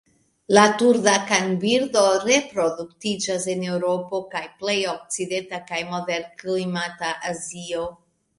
[0.57, 7.87] La Turda kanbirdo reproduktiĝas en Eŭropo kaj plej okcidenta kaj moderklimata Azio.